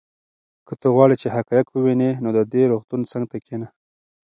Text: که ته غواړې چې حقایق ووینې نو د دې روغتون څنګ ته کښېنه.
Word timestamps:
که 0.67 0.73
ته 0.79 0.87
غواړې 0.95 1.15
چې 1.21 1.27
حقایق 1.35 1.67
ووینې 1.71 2.11
نو 2.23 2.29
د 2.37 2.39
دې 2.53 2.63
روغتون 2.71 3.01
څنګ 3.11 3.23
ته 3.31 3.37
کښېنه. 3.43 3.67